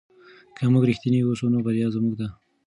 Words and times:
که 0.55 0.63
موږ 0.73 0.83
رښتیني 0.89 1.19
اوسو 1.23 1.45
نو 1.53 1.57
بریا 1.65 1.87
زموږ 1.95 2.13
ده. 2.19 2.27